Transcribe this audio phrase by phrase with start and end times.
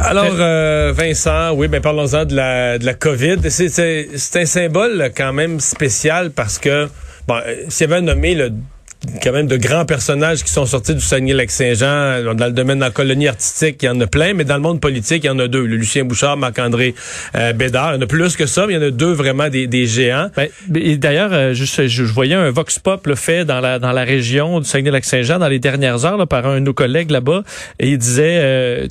[0.00, 3.38] Alors, euh, Vincent, oui, ben parlons-en de la, de la COVID.
[3.50, 6.88] C'est un symbole quand même spécial parce que,
[7.28, 8.34] bon, euh, s'il y avait nommé
[9.22, 12.34] quand même de grands personnages qui sont sortis du Saguenay-Lac-Saint-Jean.
[12.34, 14.60] Dans le domaine de la colonie artistique, il y en a plein, mais dans le
[14.60, 15.64] monde politique, il y en a deux.
[15.64, 16.94] Le Lucien Bouchard, Marc-André
[17.34, 17.92] euh, Bédard.
[17.92, 19.66] Il y en a plus que ça, mais il y en a deux vraiment des,
[19.66, 20.28] des géants.
[20.36, 23.92] Ben, et d'ailleurs, euh, je, je, voyais un vox pop le fait dans la, dans
[23.92, 27.42] la région du Saguenay-Lac-Saint-Jean dans les dernières heures là, par un de nos collègues là-bas,
[27.78, 28.38] et il disait...
[28.40, 28.86] Euh,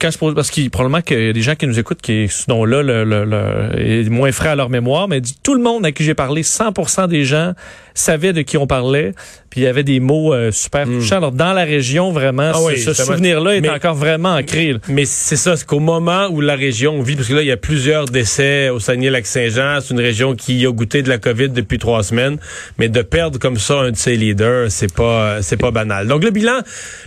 [0.00, 2.28] quand je pose, parce qu'il probablement qu'il y a des gens qui nous écoutent qui
[2.28, 5.62] sont là le, le, le, est moins frais à leur mémoire, mais dit, tout le
[5.62, 7.54] monde à qui j'ai parlé, 100% des gens
[7.94, 9.12] savaient de qui on parlait,
[9.50, 10.98] puis il y avait des mots euh, super hmm.
[10.98, 11.16] touchants.
[11.16, 14.76] Alors dans la région, vraiment, ah ce, souvenir-là est encore vraiment ancré.
[14.88, 17.52] Mais c'est ça, c'est qu'au moment où la région vit, parce que là il y
[17.52, 21.78] a plusieurs décès au Saguenay-Lac-Saint-Jean, c'est une région qui a goûté de la COVID depuis
[21.78, 22.38] trois semaines,
[22.78, 26.08] mais de perdre comme ça un de ses leaders, c'est pas c'est pas banal.
[26.08, 26.60] Donc le bilan,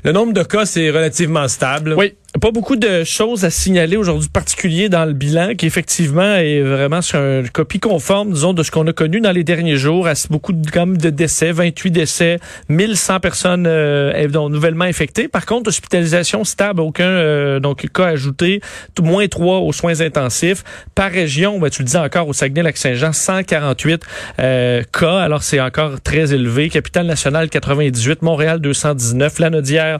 [0.04, 1.96] le nombre de cas c'est relativement stable.
[1.98, 2.14] Oui.
[2.42, 7.02] Pas beaucoup de choses à signaler aujourd'hui particulier dans le bilan qui effectivement est vraiment
[7.02, 10.08] sur une copie conforme, disons, de ce qu'on a connu dans les derniers jours.
[10.30, 15.28] Beaucoup de, comme de décès, 28 décès, 1100 personnes euh, nouvellement infectées.
[15.28, 18.62] Par contre, hospitalisation stable, aucun euh, donc cas ajouté,
[19.02, 20.64] moins 3 aux soins intensifs.
[20.94, 24.04] Par région, ben, tu le dis encore, au Saguenay-Lac-Saint-Jean, 148
[24.40, 25.20] euh, cas.
[25.20, 26.70] Alors, c'est encore très élevé.
[26.70, 28.22] Capitale-Nationale, 98.
[28.22, 29.40] Montréal, 219.
[29.40, 30.00] Lanaudière,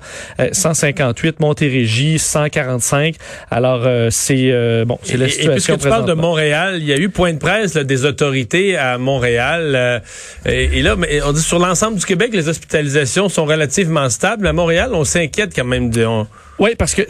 [0.52, 1.40] 158.
[1.40, 3.16] Montérégie, 145.
[3.50, 5.52] Alors, euh, c'est euh, bon, c'est la situation.
[5.52, 8.78] Et puisque tu parles de Montréal, il y a eu point de presse des autorités
[8.78, 9.74] à Montréal.
[9.76, 10.00] Euh,
[10.46, 14.46] et, là, on dit sur l'ensemble du Québec, les hospitalisations sont relativement stables.
[14.48, 15.90] À Montréal, on s'inquiète quand même.
[15.90, 16.06] De,
[16.60, 17.04] oui, parce que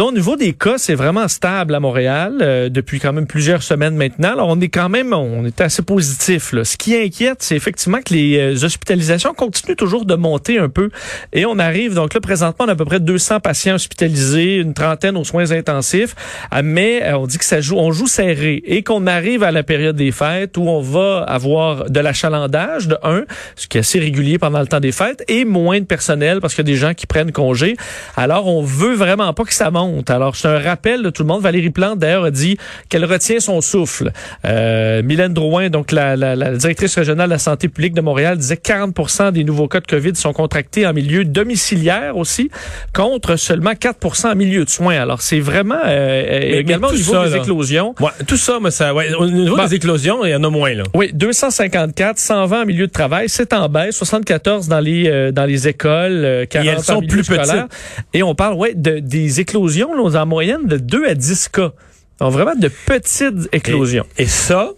[0.00, 3.96] au niveau des cas, c'est vraiment stable à Montréal euh, depuis quand même plusieurs semaines
[3.96, 4.30] maintenant.
[4.32, 6.52] Alors on est quand même, on est assez positif.
[6.52, 6.64] Là.
[6.64, 10.90] Ce qui inquiète, c'est effectivement que les euh, hospitalisations continuent toujours de monter un peu,
[11.32, 14.72] et on arrive donc là présentement on a à peu près 200 patients hospitalisés, une
[14.72, 16.14] trentaine aux soins intensifs,
[16.54, 19.64] euh, mais on dit que ça joue, on joue serré et qu'on arrive à la
[19.64, 23.24] période des fêtes où on va avoir de l'achalandage de un,
[23.56, 26.54] ce qui est assez régulier pendant le temps des fêtes, et moins de personnel parce
[26.54, 27.76] qu'il y a des gens qui prennent congé.
[28.16, 30.10] Alors on veut vraiment pas que ça monte.
[30.10, 31.42] Alors, c'est un rappel de tout le monde.
[31.42, 34.12] Valérie Plante, d'ailleurs, a dit qu'elle retient son souffle.
[34.44, 38.36] Euh, Mylène Drouin, donc la, la, la, directrice régionale de la santé publique de Montréal,
[38.36, 42.50] disait que 40% des nouveaux cas de COVID sont contractés en milieu domiciliaire aussi,
[42.92, 45.00] contre seulement 4% en milieu de soins.
[45.00, 47.94] Alors, c'est vraiment euh, également au niveau des éclosions.
[48.00, 50.74] Ouais, tout ça, mais ça, ouais, au niveau des éclosions, il y en a moins.
[50.74, 50.84] Là.
[50.94, 55.44] Oui, 254, 120 en milieu de travail, c'est en baisse, 74 dans les euh, dans
[55.44, 57.66] les écoles, 40 Et elles sont plus petites.
[58.12, 61.72] Et on parle, ouais, de, des éclosions là, en moyenne de 2 à 10 cas.
[62.20, 64.06] Donc vraiment de petites éclosions.
[64.16, 64.70] Et, ça,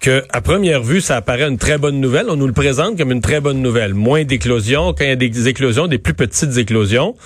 [0.00, 2.26] que à première vue, ça apparaît une très bonne nouvelle.
[2.28, 3.94] On nous le présente comme une très bonne nouvelle.
[3.94, 7.16] Moins d'éclosions, quand il y a des éclosions, des plus petites éclosions.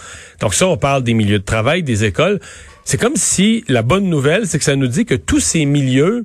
[0.41, 2.41] Donc ça, on parle des milieux de travail, des écoles.
[2.85, 6.25] C'est comme si la bonne nouvelle, c'est que ça nous dit que tous ces milieux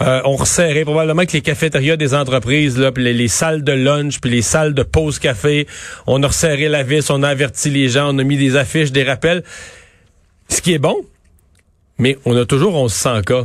[0.00, 4.20] euh, ont resserré probablement que les cafétérias des entreprises, là, les, les, salles de lunch,
[4.20, 5.66] puis les salles de pause café,
[6.06, 8.92] on a resserré la vis, on a averti les gens, on a mis des affiches,
[8.92, 9.42] des rappels.
[10.48, 10.96] Ce qui est bon,
[11.98, 13.44] mais on a toujours 1100 cas.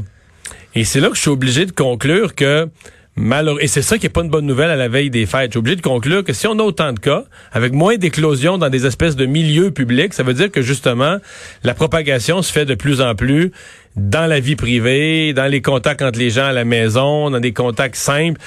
[0.76, 2.68] Et c'est là que je suis obligé de conclure que
[3.18, 3.60] Malheureux.
[3.62, 5.48] Et c'est ça qui est pas une bonne nouvelle à la veille des fêtes.
[5.48, 8.58] Je suis obligé de conclure que si on a autant de cas, avec moins d'éclosions
[8.58, 11.18] dans des espèces de milieux publics, ça veut dire que justement,
[11.64, 13.52] la propagation se fait de plus en plus
[13.98, 17.52] dans la vie privée, dans les contacts entre les gens à la maison, dans des
[17.52, 18.40] contacts simples.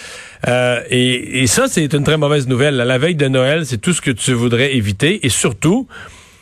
[0.49, 2.81] Euh, et, ça, c'est une très mauvaise nouvelle.
[2.81, 5.27] À la veille de Noël, c'est tout ce que tu voudrais éviter.
[5.27, 5.87] Et surtout,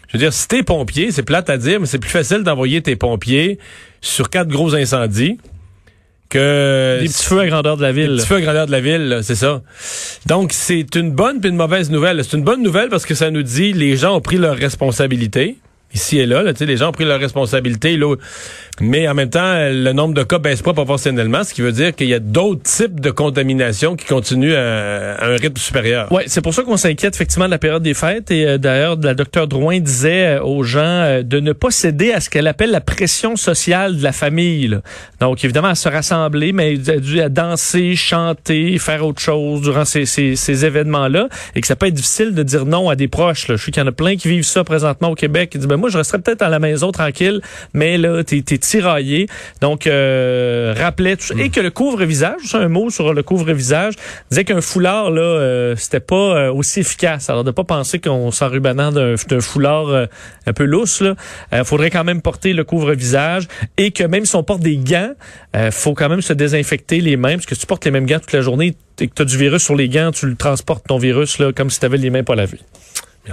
[0.08, 2.82] je veux dire, si t'es pompier, c'est plate à dire, mais c'est plus facile d'envoyer
[2.82, 3.58] tes pompiers
[4.00, 5.38] sur quatre gros incendies
[6.32, 8.12] que des petits feux à grandeur de la ville.
[8.12, 9.62] Des petits feux à grandeur de la ville, c'est ça.
[10.26, 12.24] Donc c'est une bonne puis une mauvaise nouvelle.
[12.24, 15.56] C'est une bonne nouvelle parce que ça nous dit les gens ont pris leurs responsabilités
[15.94, 16.42] ici et là.
[16.42, 17.96] là les gens ont pris leurs responsabilités.
[17.96, 18.16] Là,
[18.80, 21.94] mais en même temps, le nombre de cas baisse pas proportionnellement, ce qui veut dire
[21.94, 26.08] qu'il y a d'autres types de contamination qui continuent à, un rythme supérieur.
[26.10, 28.30] Oui, c'est pour ça qu'on s'inquiète effectivement de la période des fêtes.
[28.30, 32.12] Et euh, d'ailleurs, la docteur Drouin disait euh, aux gens euh, de ne pas céder
[32.12, 34.78] à ce qu'elle appelle la pression sociale de la famille.
[35.20, 36.76] Donc, évidemment, à se rassembler, mais
[37.20, 41.28] à danser, chanter, faire autre chose durant ces, événements-là.
[41.54, 43.48] Et que ça peut être difficile de dire non à des proches.
[43.48, 43.56] Là.
[43.56, 45.50] Je sais qu'il y en a plein qui vivent ça présentement au Québec.
[45.50, 47.40] Qui disent, ben, moi, je resterais peut-être à la maison tranquille,
[47.74, 49.26] mais là, t'es tiraillé.
[49.60, 51.34] Donc, euh, rappelait tout ça.
[51.36, 53.94] Et que le couvre-visage, c'est un mot sur le couvre-visage,
[54.30, 57.28] disait qu'un foulard, là, euh, c'était pas euh, aussi efficace.
[57.30, 60.06] Alors, de pas penser qu'on s'enrubanant d'un foulard euh,
[60.46, 61.16] un peu lousse, là.
[61.52, 65.12] Il faudrait quand même porter le couvre-visage et que même si on porte des gants,
[65.72, 68.20] faut quand même se désinfecter les mains parce que si tu portes les mêmes gants
[68.20, 70.86] toute la journée et que tu as du virus sur les gants, tu le transportes
[70.86, 72.60] ton virus là, comme si tu avais les mains pas lavées.